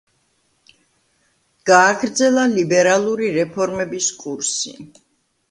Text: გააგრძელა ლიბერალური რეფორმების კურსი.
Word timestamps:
გააგრძელა 1.71 2.47
ლიბერალური 2.55 3.31
რეფორმების 3.37 4.11
კურსი. 4.25 4.75